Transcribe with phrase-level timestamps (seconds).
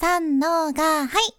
[0.00, 1.34] 三のが、はい。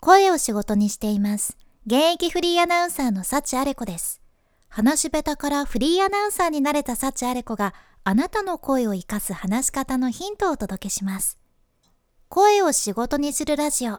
[0.00, 1.56] 声を仕事にしています。
[1.86, 4.20] 現役フリーアナウンサーの幸あれ子です。
[4.68, 7.74] 話し下手からフリーアナウンサーになれた幸あれ子が
[8.04, 11.36] あなたの声を活かす話し方のヒントをお届けします。
[12.28, 13.98] 声を仕事にするラジオ、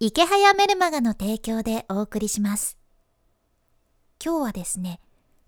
[0.00, 2.76] 池早メルマガの提供でお送りします。
[4.20, 4.98] 今日はですね、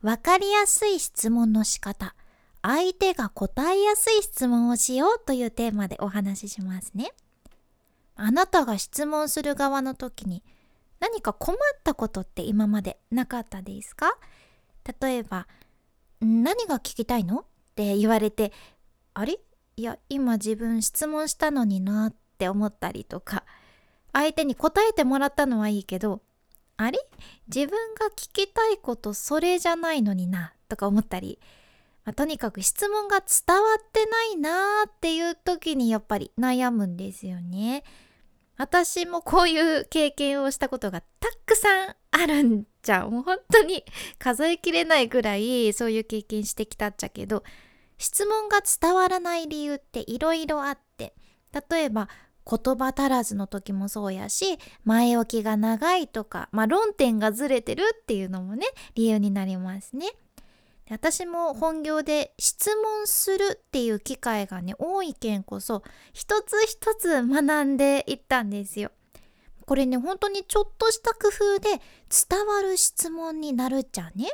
[0.00, 2.14] わかりやすい質問の仕方、
[2.62, 7.10] 相手が答えやすい質問をしようというテーマでお話ししますね。
[8.16, 10.42] あなたが質問する側の時に
[11.00, 14.16] 何か困ったことって今までなかったですか？
[15.00, 15.46] 例えば、
[16.20, 17.40] 何が聞きたいの？
[17.40, 17.44] っ
[17.74, 18.52] て言われて、
[19.12, 19.38] あれ？
[19.76, 23.44] いや、今自分質問したのになって思ったりとか、
[24.12, 26.22] 相手に答えてもらったのはいいけど、
[26.76, 26.98] あれ？
[27.54, 31.38] 自分が聞きたいことそれじゃないのになとか思ったり、
[32.04, 37.82] まあ、とにかく質問が伝わってないなーっていう時にやっぱり悩むんですよね。
[38.56, 43.84] 私もこういう経験をしたことがたくさんあるんじゃもう本当に
[44.18, 47.42] 数えきれないぐらいそういう経験してきたっちゃけど
[47.98, 51.14] 質問が伝わらない理由っていろいろあって
[51.70, 52.08] 例えば
[52.46, 60.06] 言葉足らずの時もそうやし前置きが長いとか、まあ、論点がずれてるっていうのもね理由になりますね。
[60.90, 65.82] 私も本業で質問するっていう機会がね多いけんこそ
[66.12, 68.90] 一つ一つ学んでいったんですよ。
[69.66, 71.68] これね本当にちょっとした工夫で
[72.28, 74.30] 伝わる質問になるじゃんね。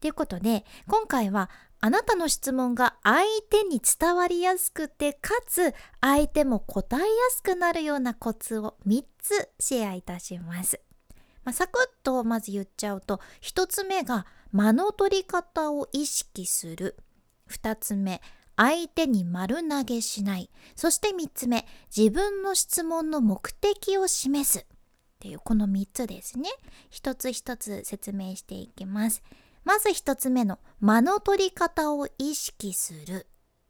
[0.00, 1.50] ということで今回は
[1.82, 10.80] あなたの質問が相手に伝わりやすくてかつ相手も答えやすくなるようなコツを3つシェアいたします。
[11.42, 16.96] まあ、サクッとまず言っちゃうと1つ目が間の取り方を意識する。
[17.50, 18.20] 2つ目
[18.56, 20.50] 相手に丸投げしない。
[20.76, 24.58] そして3つ目自分の質問の目的を示す。
[24.60, 24.64] っ
[25.18, 26.48] ていうこの3つですね。
[26.90, 29.22] 一つ一つ説明していきます。
[29.64, 33.26] まず1つ目の間の取り方を意識する。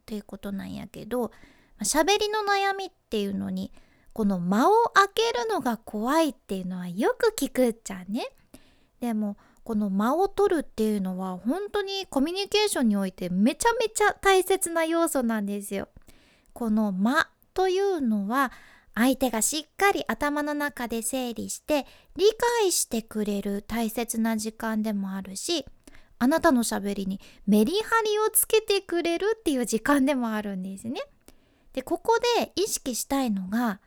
[0.07, 1.31] ということなんやけど
[1.83, 3.73] 喋りの悩みっていうのに
[4.13, 8.27] この間を開けるのが怖いっていうのはよく聞くじゃね。
[9.01, 15.89] でもこの間を取るっていうのは本当にコミュニケーションにおいてめちゃめちゃ大切な要素なんですよ。
[16.53, 18.53] この間というのは
[18.95, 22.25] 相手がしっかり頭の中で整理して理
[22.61, 25.65] 解してくれる大切な時間でもあるし
[26.19, 31.01] あなたのしゃべりにメリハリをつけてくれるっていう時間でもあるんですね。
[31.73, 33.81] でここで意識したいのが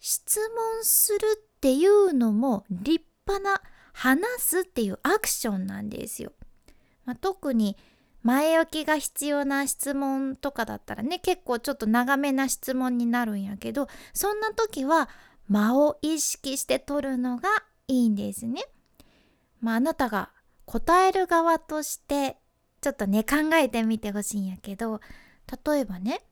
[0.00, 3.60] 質問するっていうのも立派な
[3.98, 6.30] 話すっていうアクションなんですよ。
[7.04, 7.76] まあ、特に
[8.22, 15.08] 前置きが必要な質問とかだったらね結構ちょっと長めな質問になるんやけどそんな時は
[15.48, 17.48] 間を意識して取るのが
[17.88, 18.62] いいんですね。
[19.60, 20.30] まあ、あなたが
[20.64, 22.36] 答える側として
[22.80, 25.00] ちょっとね考えてみてほしいんやけど
[25.66, 26.22] 例えばね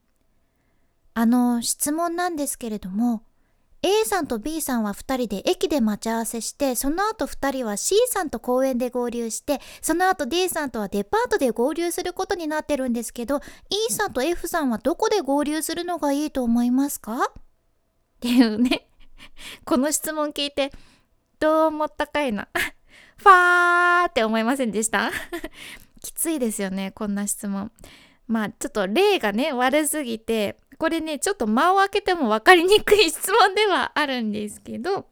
[1.14, 3.24] あの質問なんですけれども
[3.82, 17.24] A さんと B さんは2人で駅で待ち合わせしてその後2人は C さんと公園で合流してその後 D さんとはデパートで合流することになってるんですけど E さんと F さんはどこで合流するのがいいと思いますか？
[17.24, 17.32] っ
[18.20, 18.88] ていうね。
[19.64, 20.72] この質問聞いて
[21.38, 22.48] どう思ったかいな。
[23.18, 25.10] ファーって思いませんでした？
[26.02, 27.70] きついですよねこんな質問。
[28.26, 35.06] まあちょっと例がね悪すぎてこれねちょっと間を空けても分かりにくい質問ではあるんですけど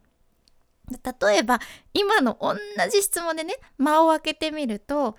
[0.91, 1.61] 例えば
[1.95, 2.57] 今の同
[2.91, 5.17] じ質問でね間を空けてみると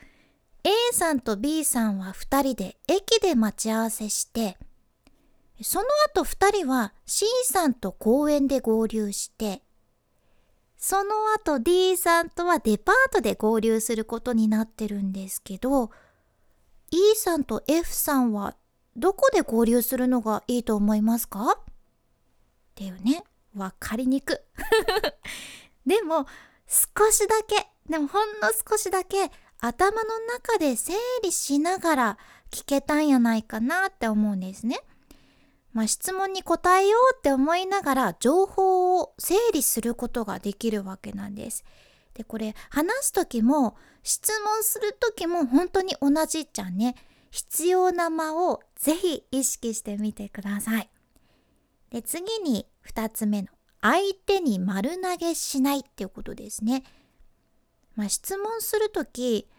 [0.63, 4.57] A さんと B さんは2人で駅で待ち合わせして
[5.61, 9.61] その後2人は C さんと公園で合流して
[10.77, 15.89] その後 D さんとはデパートで合流することになってるんですけど
[16.91, 18.55] E さんと F さんは
[18.95, 21.51] どこで合流するのがいいと思いますか？
[21.51, 21.63] っ
[22.75, 23.23] ていうね
[23.53, 24.41] 分かりにく
[25.85, 26.25] でも
[26.67, 30.93] 少しだけでもほんの少しだけ頭の中で整
[31.23, 32.17] 理しながら
[32.51, 34.79] 聞けたんやないかなって思うんですね。
[35.73, 41.65] まあ、質問に答えようって思いながら情報を整理することができるわけなんです。
[42.13, 46.95] でこれ話す時も質問する時も本当に同じじゃんね。
[47.35, 50.89] 必要な間をぜひ意識してみてください。
[51.91, 53.49] で次に2つ目の
[53.81, 56.83] 相手に丸投げしないっていうことですね。
[57.95, 59.49] まあ、質問する時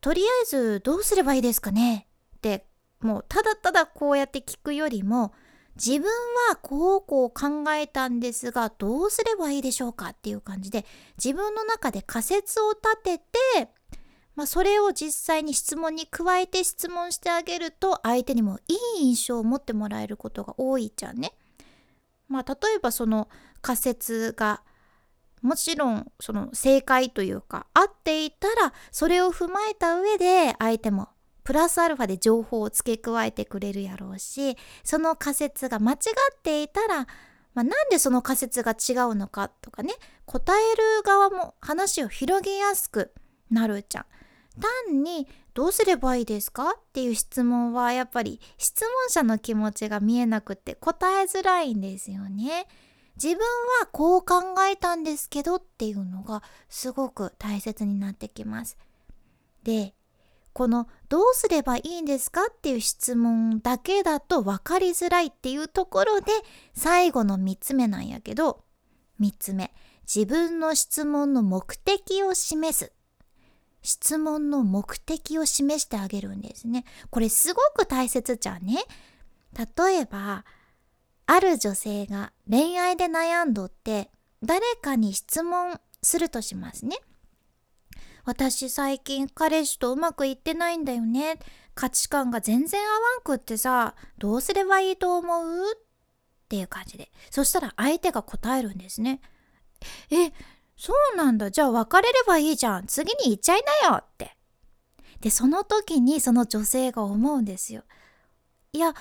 [0.00, 2.08] とりあえずどうすればいいですかね？
[2.36, 2.66] って
[2.98, 5.32] もうただただこうやって聞くよりも
[5.76, 6.10] 自分
[6.48, 10.84] はこうこう考えたんですがどうすればいいでしょうかっていう感じで
[11.16, 13.68] 自分の中で仮説を立てて、
[14.36, 21.32] まあ、それを実際に質問に加えて質問してあげると相手にもいい印象を持ってもらえることが多いじゃんね。
[22.28, 23.28] まあ、例えばその
[23.60, 24.62] 仮説が
[25.42, 31.08] もちろんその正解というか合っていたらそれを踏まえた上で相手も
[31.44, 37.06] プラスアルファで情報を付け加えてくれるやろうしその仮説が間違っていたら、
[37.52, 39.92] まあ、なんでその仮説が違うのかとかね
[40.24, 43.12] 答える側も話を広げやすく
[43.50, 44.06] なるじゃん。
[44.60, 52.66] 単にどうすればいいですかっていう質問はやっぱり質問者の気持ちが見えなくて答えづらいんですよね。
[53.16, 53.38] 自分
[53.80, 58.76] はこう考えたんですけどっていうのがすごく大切になってきます。
[59.62, 59.94] で
[60.52, 66.30] このどうすればいいんですかっていう質問だけだと分かりづらいっていうところで
[66.74, 68.62] 最後の3つ目なんやけど
[69.20, 69.72] 3つ目
[70.02, 72.92] 自分の質問の目的を示す
[73.84, 78.78] 質問の目的を示してあげるんですねこれすごく大切じゃんね
[79.56, 80.44] 例えば
[81.26, 84.10] ある女性が恋愛で悩んどって
[84.42, 86.96] 誰かに質問するとしますね
[88.26, 91.38] 私最近彼氏とうまくいってないんだよね。
[91.74, 95.72] 価値観が全然合わんくってさ、どうすればいいと思う？
[95.72, 95.78] っ
[96.48, 97.10] ていう感じで。
[97.30, 99.20] そしたら相手が答えるんですね。
[100.10, 100.32] え、
[100.76, 101.50] そうなんだ。
[101.50, 102.86] じゃあ別れればいいじゃん。
[102.86, 104.36] 次に行っちゃいなよって。
[105.20, 107.84] で、その時にその女性が思うんですよ。
[108.72, 108.94] いや、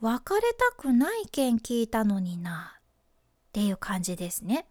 [0.00, 2.76] 別れたくない件聞いたのにな。
[3.48, 4.66] っていう感じですね。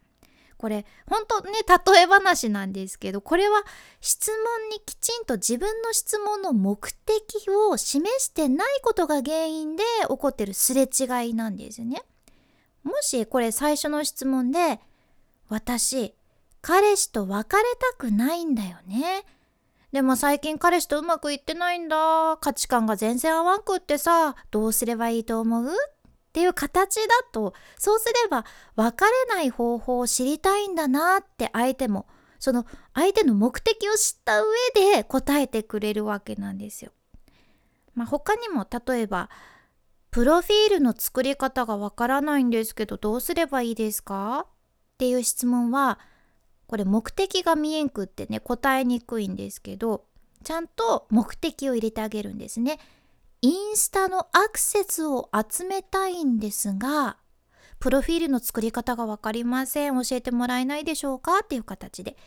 [0.60, 1.52] これ本当ね
[1.94, 3.64] 例え話なんですけどこれは
[4.02, 12.04] 質問にきちんと自分の質問の目的を示してないことが原因で起こってるすれ違いなんですよね。
[12.84, 14.82] もしこれ最初の質問で
[15.48, 16.14] 「私
[16.62, 19.26] 彼氏と別れたくないんだよね」
[19.92, 22.38] でも最近彼氏とうまくいってないんだ。
[22.42, 25.68] 価値観が全然合わんくってさどうすればいいと思う？
[25.68, 28.46] っていう形だとそうすれば
[28.76, 32.06] 別れない方法を知りたいんだなって相手も
[32.40, 36.92] その相手の目的を知った上で答えてくれるわけなんですよ。
[37.96, 39.30] まあ、他にも例えば
[40.12, 44.46] プロフィールの作り方がわからないんですけどどうすればいいですか？
[44.48, 46.00] っていう質問は
[46.70, 50.06] これ目的が見えんくってね答えにくいんですけど
[50.44, 52.80] ちゃんと目的を入れてあげるんですね。
[53.42, 57.18] インスタのアクセスを集めたいんですが、
[57.80, 59.94] プロフィールの作り方がわかりません。
[60.02, 61.40] 教えてもらえないでしょうか？
[61.40, 62.18] っていう形で、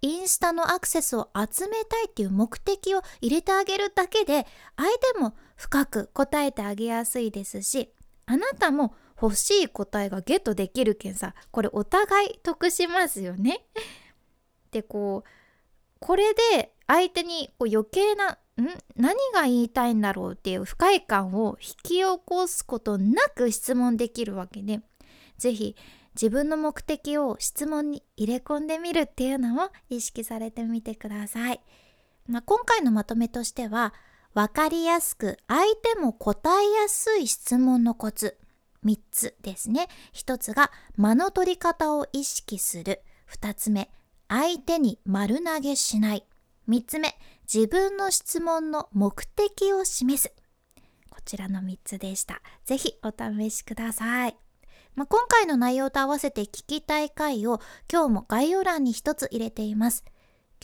[0.00, 4.46] インスタのアクセスを集めたいっていう目的を入れてあげるだけで、
[4.76, 7.92] 相手も深く答えてあげやすいですし、
[8.26, 13.64] あなたも欲しい答えがゲットできるけんさ、これお互い得しますよね。
[14.70, 15.30] で、こう、
[16.00, 18.38] これで相手にこう余計なん？
[18.96, 24.80] 何が言いたいんだろうっていう不快感を引き起こすことなく質問できるわけで
[25.38, 25.76] 是非
[26.14, 31.60] 自分の目的を質問に入れ込んでみるっていうのも意識されてみてください。
[32.26, 33.94] まあ、今回のまとめとしては
[34.34, 35.62] 分かりやすく相
[35.94, 38.38] 手も答えやすい質問のコツ
[38.84, 39.88] 3つですね。
[40.14, 43.02] 1つが間の取り方を意識する。
[43.30, 43.90] 2つ目
[44.28, 46.24] 相手に丸投げしない。
[46.68, 47.16] 3つ目
[47.52, 50.32] 自分の質問の目的を示す。
[51.10, 52.40] こちらの3つでした。
[52.64, 54.36] ぜひお試しください。
[54.94, 57.60] まあ、今回の内容と合わせて聞きたい回を
[57.90, 60.04] 今日も概要欄に1つ入れています。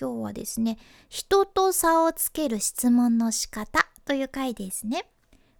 [0.00, 5.10] 今日はですね、人と差をつける質問の仕方という回ですね。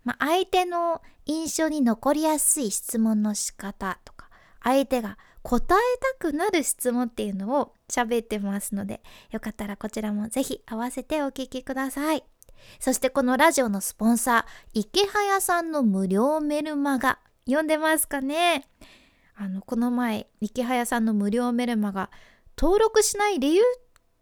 [0.04, 4.30] まあ、相手の印象に残りやすい質問の仕方とか、
[4.62, 5.78] 相手が答え
[6.18, 12.24] たくなる質問っていうのを喋ってますので、よかったらこちらもぜひ合わせてお聞きください。
[12.80, 18.66] そしてこのラジオのスポンサー、池早さんの無料メルマガ、読んでますかね？
[19.36, 22.10] あの、この前、池早さんの無料メルマガ、
[22.58, 23.64] 登録しない理由っ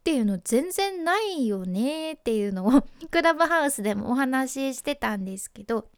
[0.03, 5.89] ていうの全然ないよねっていうのを クラブハウスでもお話ししてたんですけど、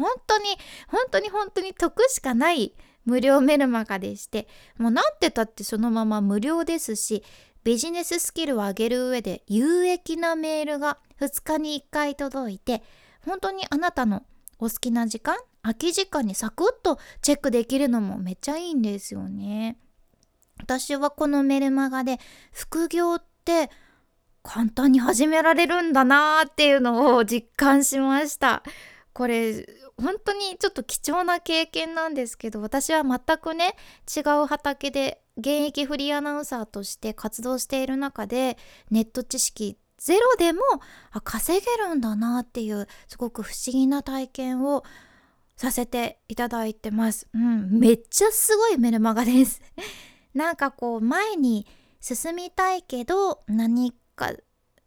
[0.00, 0.44] 本当に、
[0.88, 4.46] 本当に本当に得しかない無料メルマガでして
[4.78, 7.22] もうなんてたってそのまま無料ですし
[7.64, 12.82] ビジネススキルを上げる上で有益なメールが2日に1回届いて
[13.24, 14.24] 本当にあなたの
[14.58, 19.76] お好きな時間空き時間にサクッとチェックできるのもめっちゃいいんですよね。
[20.58, 22.18] 私はこのメルマガで
[22.52, 23.70] 副業って
[24.42, 28.62] 簡単に始められるんだなーっていうのを実感しました。
[29.20, 29.66] これ
[29.98, 33.76] 本当にちょっと貴重な経験なんですけど私は全くね
[34.08, 38.56] 違う畑で現役フリーアナウンサーとして活動している中で
[38.90, 40.62] ネット知識ゼロでも
[41.10, 44.84] あ稼げるんだなっていうすごく不思議な体験を
[45.54, 47.28] させていただいてます。
[47.34, 49.60] うん、めっちゃすごいメルマガです。
[50.32, 51.66] なんかこう前に
[52.00, 54.32] 進みたいけど何か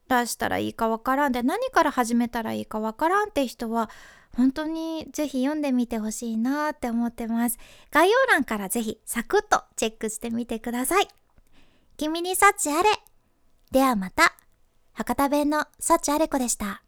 [0.09, 3.91] 出したらいいかわからんで何から始めたらいいかわからんって人は
[4.35, 7.57] 本当にぜひ読んでみてほしいなって思ってます。
[7.91, 11.07] 概要欄からぜひサクッとチェックしてみてください。
[11.97, 12.89] 君に幸あれ。
[13.71, 14.35] ではまた。
[14.93, 16.82] 博多弁の幸あれ子でした。